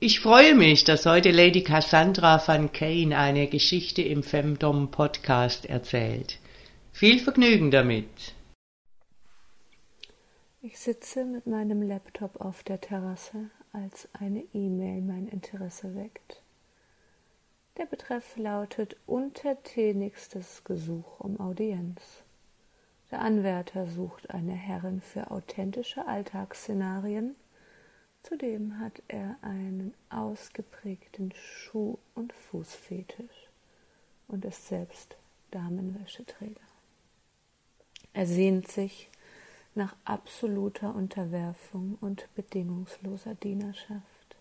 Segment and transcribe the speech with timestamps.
[0.00, 6.38] Ich freue mich, dass heute Lady Cassandra van Kane eine Geschichte im Femdom Podcast erzählt.
[6.92, 8.06] Viel Vergnügen damit.
[10.62, 16.42] Ich sitze mit meinem Laptop auf der Terrasse, als eine E-Mail mein Interesse weckt.
[17.76, 22.22] Der Betreff lautet untertänigstes Gesuch um Audienz.
[23.10, 27.34] Der Anwärter sucht eine Herrin für authentische Alltagsszenarien.
[28.22, 33.48] Zudem hat er einen ausgeprägten Schuh- und Fußfetisch
[34.26, 35.16] und ist selbst
[35.50, 36.60] Damenwäscheträger.
[38.12, 39.08] Er sehnt sich
[39.74, 44.36] nach absoluter Unterwerfung und bedingungsloser Dienerschaft.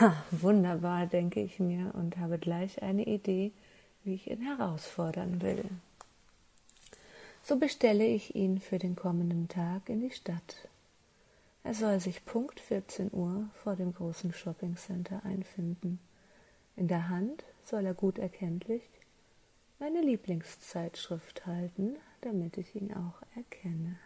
[0.00, 3.52] Ha, wunderbar, denke ich mir und habe gleich eine Idee,
[4.04, 5.64] wie ich ihn herausfordern will.
[7.42, 10.68] So bestelle ich ihn für den kommenden Tag in die Stadt.
[11.64, 16.00] Er soll sich Punkt 14 Uhr vor dem großen Shoppingcenter einfinden.
[16.76, 18.82] In der Hand soll er gut erkenntlich
[19.80, 23.96] meine Lieblingszeitschrift halten, damit ich ihn auch erkenne.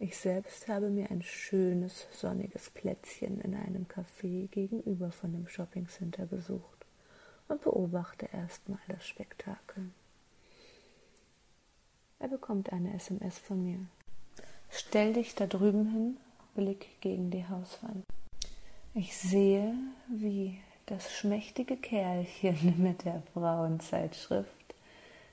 [0.00, 6.26] Ich selbst habe mir ein schönes, sonniges Plätzchen in einem Café gegenüber von dem Shoppingcenter
[6.26, 6.84] gesucht
[7.46, 9.90] und beobachte erstmal das Spektakel.
[12.18, 13.86] Er bekommt eine SMS von mir.
[14.76, 16.16] Stell dich da drüben hin,
[16.56, 18.04] Blick gegen die Hauswand.
[18.92, 19.72] Ich sehe,
[20.08, 24.74] wie das schmächtige Kerlchen mit der Frauenzeitschrift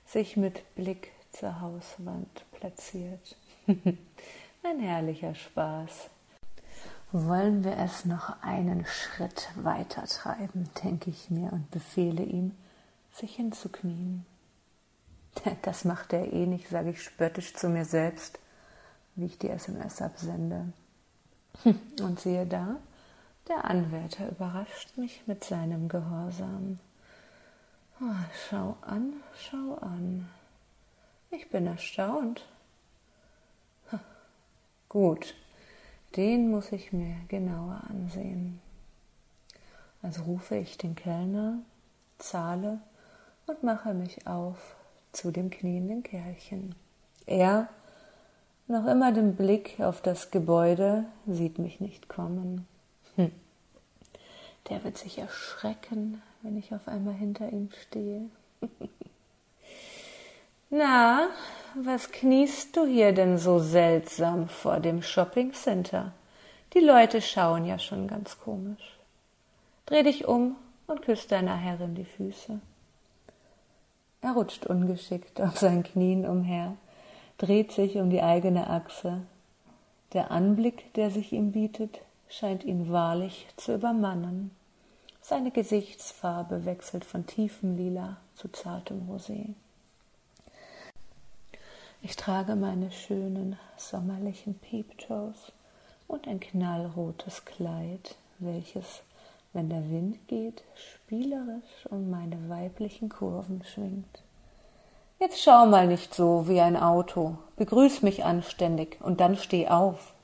[0.05, 3.35] sich mit Blick zur Hauswand platziert.
[3.65, 6.09] Ein herrlicher Spaß.
[7.11, 12.55] Wollen wir es noch einen Schritt weiter treiben, denke ich mir und befehle ihm,
[13.11, 14.25] sich hinzuknien.
[15.63, 18.37] Das macht er eh nicht, sage ich spöttisch zu mir selbst,
[19.15, 20.71] wie ich die SMS absende.
[22.01, 22.77] Und siehe da,
[23.47, 26.79] der Anwärter überrascht mich mit seinem Gehorsam.
[27.99, 30.29] Oh, schau an, schau an.
[31.29, 32.45] Ich bin erstaunt.
[34.89, 35.35] Gut,
[36.17, 38.59] den muss ich mir genauer ansehen.
[40.01, 41.59] Also rufe ich den Kellner,
[42.17, 42.81] zahle
[43.47, 44.75] und mache mich auf
[45.11, 46.75] zu dem knienden Kerlchen.
[47.25, 47.69] Er,
[48.71, 52.67] noch immer den Blick auf das Gebäude, sieht mich nicht kommen.
[53.15, 53.31] Hm.
[54.69, 58.29] Der wird sich erschrecken, wenn ich auf einmal hinter ihm stehe.
[60.69, 61.27] Na,
[61.75, 66.13] was kniest du hier denn so seltsam vor dem Shopping Center?
[66.73, 68.97] Die Leute schauen ja schon ganz komisch.
[69.85, 70.55] Dreh dich um
[70.87, 72.61] und küss deiner Herrin die Füße.
[74.21, 76.77] Er rutscht ungeschickt auf seinen Knien umher,
[77.41, 79.23] dreht sich um die eigene Achse.
[80.13, 84.51] Der Anblick, der sich ihm bietet, scheint ihn wahrlich zu übermannen.
[85.23, 89.55] Seine Gesichtsfarbe wechselt von tiefem Lila zu zartem Rosé.
[92.03, 95.51] Ich trage meine schönen sommerlichen Peeptoes
[96.07, 99.01] und ein knallrotes Kleid, welches,
[99.51, 104.21] wenn der Wind geht, spielerisch um meine weiblichen Kurven schwingt.
[105.21, 110.15] Jetzt schau mal nicht so wie ein Auto, begrüß mich anständig und dann steh auf.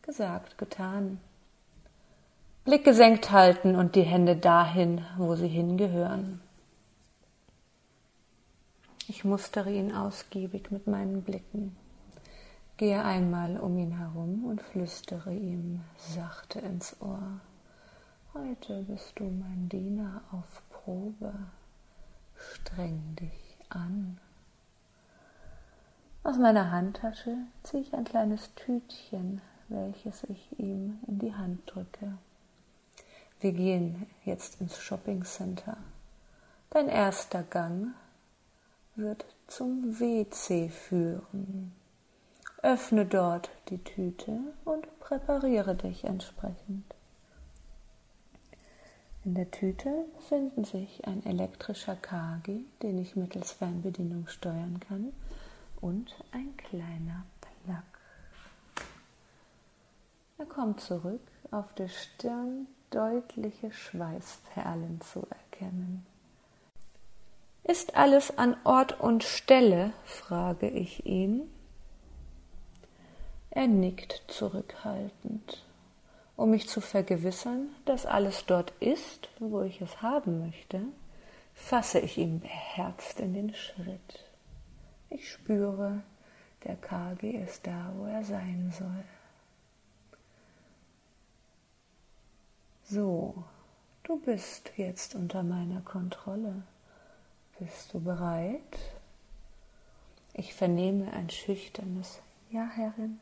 [0.00, 1.20] Gesagt, getan.
[2.64, 6.40] Blick gesenkt halten und die Hände dahin, wo sie hingehören.
[9.08, 11.76] Ich mustere ihn ausgiebig mit meinen Blicken,
[12.78, 17.40] gehe einmal um ihn herum und flüstere ihm sachte ins Ohr.
[18.32, 21.34] Heute bist du mein Diener auf Probe.
[22.52, 24.18] Streng dich an.
[26.22, 32.16] Aus meiner Handtasche ziehe ich ein kleines Tütchen, welches ich ihm in die Hand drücke.
[33.40, 35.76] Wir gehen jetzt ins Shopping Center.
[36.70, 37.94] Dein erster Gang
[38.96, 41.72] wird zum WC führen.
[42.62, 46.94] Öffne dort die Tüte und präpariere dich entsprechend.
[49.24, 55.14] In der Tüte befinden sich ein elektrischer Kagi, den ich mittels Fernbedienung steuern kann,
[55.80, 58.84] und ein kleiner Plug.
[60.36, 66.04] Er kommt zurück, auf der Stirn deutliche Schweißperlen zu erkennen.
[67.62, 69.94] Ist alles an Ort und Stelle?
[70.04, 71.50] frage ich ihn.
[73.50, 75.64] Er nickt zurückhaltend.
[76.36, 80.82] Um mich zu vergewissern, dass alles dort ist, wo ich es haben möchte,
[81.54, 84.24] fasse ich ihm beherzt in den Schritt.
[85.10, 86.02] Ich spüre,
[86.64, 89.04] der KG ist da, wo er sein soll.
[92.82, 93.44] So,
[94.02, 96.62] du bist jetzt unter meiner Kontrolle.
[97.58, 98.60] Bist du bereit?
[100.32, 102.20] Ich vernehme ein schüchternes
[102.50, 103.20] Ja, Herrin.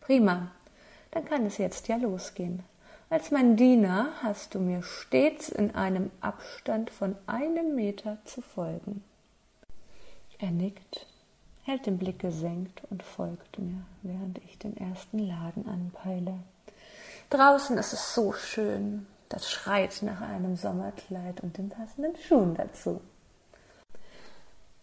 [0.00, 0.52] Prima,
[1.18, 2.62] dann kann es jetzt ja losgehen.
[3.10, 9.02] Als mein Diener hast du mir stets in einem Abstand von einem Meter zu folgen.
[10.38, 11.06] Er nickt,
[11.64, 16.38] hält den Blick gesenkt und folgt mir, während ich den ersten Laden anpeile.
[17.30, 19.08] Draußen ist es so schön.
[19.28, 23.00] Das schreit nach einem Sommerkleid und den passenden Schuhen dazu.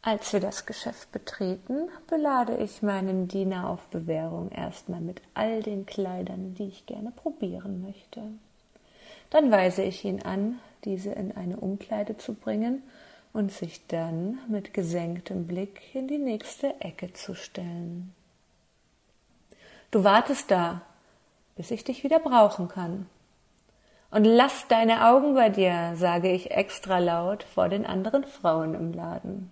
[0.08, 5.88] Als wir das Geschäft betreten, belade ich meinen Diener auf Bewährung erstmal mit all den
[5.88, 8.22] Kleidern, die ich gerne probieren möchte.
[9.32, 12.84] Dann weise ich ihn an, diese in eine Umkleide zu bringen
[13.34, 18.14] und sich dann mit gesenktem Blick in die nächste Ecke zu stellen.
[19.90, 20.82] Du wartest da,
[21.56, 23.08] bis ich dich wieder brauchen kann.
[24.12, 28.94] Und lass deine Augen bei dir, sage ich extra laut vor den anderen Frauen im
[28.94, 29.52] Laden.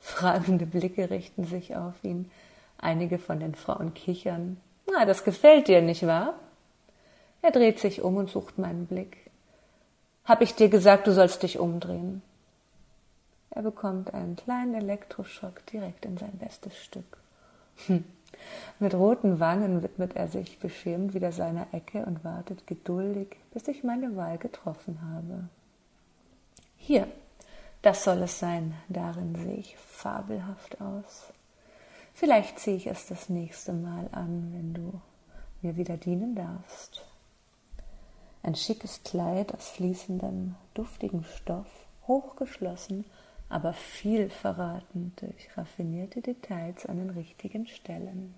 [0.00, 2.30] Fragende Blicke richten sich auf ihn.
[2.78, 4.58] Einige von den Frauen kichern.
[4.90, 6.34] Na, das gefällt dir, nicht wahr?
[7.42, 9.16] Er dreht sich um und sucht meinen Blick.
[10.24, 12.22] Hab ich dir gesagt, du sollst dich umdrehen?
[13.50, 17.18] Er bekommt einen kleinen Elektroschock direkt in sein bestes Stück.
[17.86, 18.04] Hm.
[18.78, 23.82] Mit roten Wangen widmet er sich beschämt wieder seiner Ecke und wartet geduldig, bis ich
[23.82, 25.48] meine Wahl getroffen habe.
[26.76, 27.08] Hier,
[27.82, 31.32] das soll es sein, darin sehe ich fabelhaft aus.
[32.14, 35.00] Vielleicht ziehe ich es das nächste Mal an, wenn du
[35.62, 37.04] mir wieder dienen darfst.
[38.42, 41.68] Ein schickes Kleid aus fließendem, duftigem Stoff,
[42.06, 43.04] hochgeschlossen
[43.48, 48.34] aber viel verraten durch raffinierte Details an den richtigen Stellen.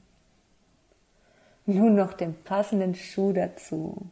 [1.67, 4.07] Nun noch den passenden Schuh dazu.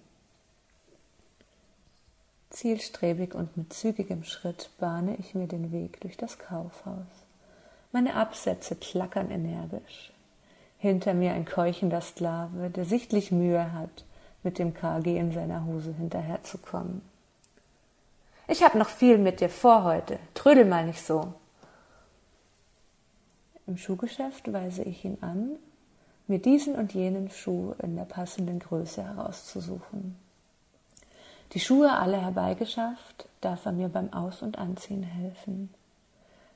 [2.51, 7.07] Zielstrebig und mit zügigem Schritt bahne ich mir den Weg durch das Kaufhaus.
[7.93, 10.13] Meine Absätze klackern energisch.
[10.79, 14.05] Hinter mir ein keuchender Sklave, der sichtlich Mühe hat,
[14.43, 17.03] mit dem KG in seiner Hose hinterherzukommen.
[18.47, 20.19] Ich habe noch viel mit dir vor heute.
[20.35, 21.35] Trödel mal nicht so.
[23.67, 25.57] Im Schuhgeschäft weise ich ihn an,
[26.27, 30.17] mir diesen und jenen Schuh in der passenden Größe herauszusuchen.
[31.53, 35.71] Die Schuhe alle herbeigeschafft, darf er mir beim Aus- und Anziehen helfen.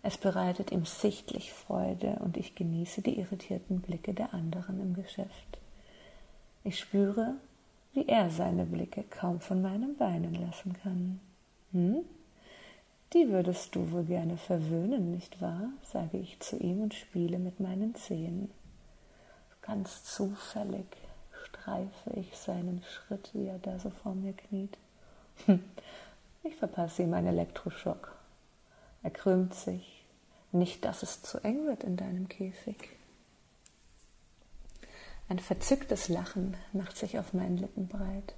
[0.03, 5.59] Es bereitet ihm sichtlich Freude und ich genieße die irritierten Blicke der anderen im Geschäft.
[6.65, 7.35] Ich spüre,
[7.95, 11.21] wie er seine Blicke kaum von meinen Beinen lassen kann.
[11.73, 12.05] Hm?
[13.15, 15.69] Die würdest du wohl gerne verwöhnen, nicht wahr?
[15.83, 18.51] sage ich zu ihm und spiele mit meinen Zehen.
[19.63, 20.87] Ganz zufällig
[21.53, 24.77] streife ich seinen Schritt, wie er da so vor mir kniet.
[25.47, 25.63] Hm.
[26.45, 28.17] Ich verpasse ihm einen Elektroschock.
[29.03, 30.05] Er krümmt sich.
[30.51, 32.77] Nicht, dass es zu eng wird in deinem Käfig.
[35.29, 38.35] Ein verzücktes Lachen macht sich auf meinen Lippen breit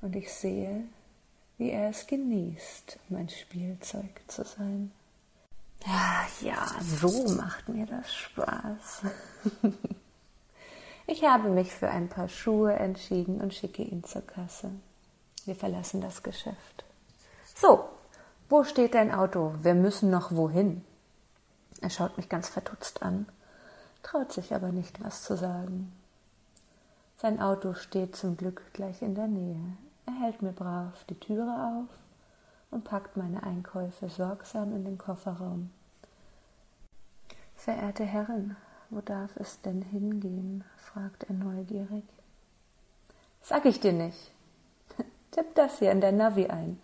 [0.00, 0.84] und ich sehe,
[1.58, 4.92] wie er es genießt, mein Spielzeug zu sein.
[5.84, 9.02] Ja, ja, so macht mir das Spaß.
[11.06, 14.70] ich habe mich für ein paar Schuhe entschieden und schicke ihn zur Kasse.
[15.44, 16.84] Wir verlassen das Geschäft.
[17.54, 17.88] So,
[18.48, 19.54] wo steht dein Auto?
[19.62, 20.84] Wir müssen noch wohin?
[21.80, 23.26] Er schaut mich ganz verdutzt an,
[24.02, 25.92] traut sich aber nicht, was zu sagen.
[27.18, 29.60] Sein Auto steht zum Glück gleich in der Nähe.
[30.06, 31.98] Er hält mir brav die Türe auf
[32.70, 35.70] und packt meine Einkäufe sorgsam in den Kofferraum.
[37.54, 38.56] Verehrte Herrin,
[38.90, 40.64] wo darf es denn hingehen?
[40.76, 42.04] fragt er neugierig.
[43.42, 44.32] Sag ich dir nicht.
[45.30, 46.80] Tipp das hier in der Navi ein.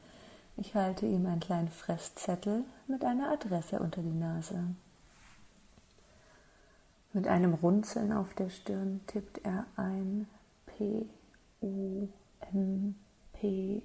[0.57, 4.64] Ich halte ihm einen kleinen Fresszettel mit einer Adresse unter die Nase.
[7.12, 10.28] Mit einem Runzeln auf der Stirn tippt er ein
[10.66, 11.07] P
[11.62, 12.09] U
[12.52, 12.95] M
[13.33, 13.83] P,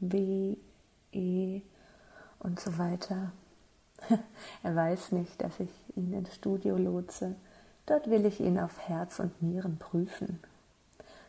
[0.00, 0.56] B,
[1.12, 1.62] E
[2.40, 3.32] und so weiter.
[4.62, 7.36] er weiß nicht, dass ich ihn ins Studio lotse.
[7.86, 10.40] Dort will ich ihn auf Herz und Nieren prüfen.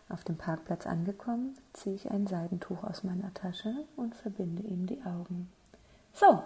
[0.10, 5.02] Auf dem Parkplatz angekommen, ziehe ich ein Seidentuch aus meiner Tasche und verbinde ihm die
[5.04, 5.50] Augen.
[6.14, 6.42] So,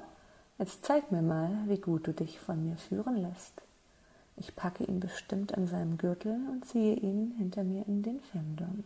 [0.58, 3.62] jetzt zeig mir mal, wie gut du dich von mir führen lässt.
[4.36, 8.84] Ich packe ihn bestimmt an seinem Gürtel und ziehe ihn hinter mir in den Femdom.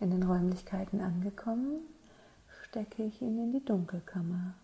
[0.00, 1.80] In den Räumlichkeiten angekommen,
[2.64, 4.54] stecke ich ihn in die Dunkelkammer,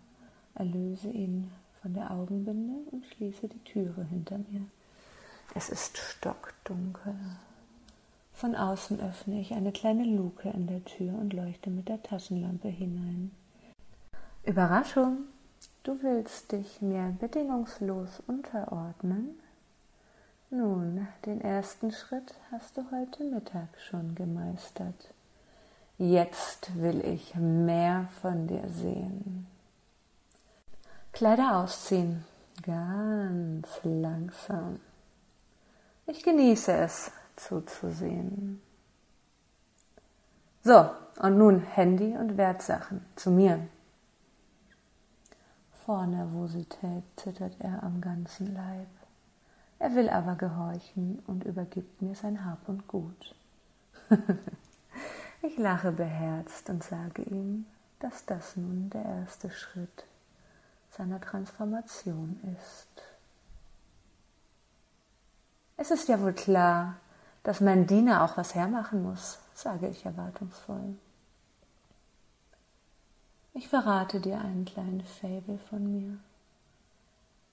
[0.54, 1.50] erlöse ihn
[1.84, 4.62] von der Augenbinde und schließe die Türe hinter mir.
[5.54, 7.14] Es ist stockdunkel.
[8.32, 12.68] Von außen öffne ich eine kleine Luke in der Tür und leuchte mit der Taschenlampe
[12.68, 13.32] hinein.
[14.44, 15.24] Überraschung!
[15.82, 19.38] Du willst dich mir bedingungslos unterordnen?
[20.48, 25.12] Nun, den ersten Schritt hast du heute Mittag schon gemeistert.
[25.98, 29.46] Jetzt will ich mehr von dir sehen.
[31.14, 32.24] Kleider ausziehen,
[32.60, 34.80] ganz langsam.
[36.08, 38.60] Ich genieße es zuzusehen.
[40.64, 40.90] So,
[41.20, 43.64] und nun Handy und Wertsachen zu mir.
[45.84, 48.88] Vor Nervosität zittert er am ganzen Leib.
[49.78, 53.36] Er will aber gehorchen und übergibt mir sein Hab und Gut.
[55.42, 57.66] ich lache beherzt und sage ihm,
[58.00, 60.06] dass das nun der erste Schritt
[60.96, 62.88] seiner Transformation ist.
[65.76, 66.96] Es ist ja wohl klar,
[67.42, 70.94] dass mein Diener auch was hermachen muss, sage ich erwartungsvoll.
[73.54, 76.18] Ich verrate dir einen kleinen Fabel von mir.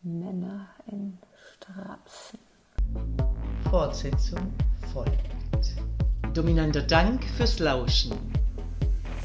[0.04, 1.18] Männer in
[1.54, 2.40] Strapsen.
[3.70, 4.54] Fortsetzung
[4.92, 5.76] folgt.
[6.34, 8.14] Dominanter Dank fürs Lauschen.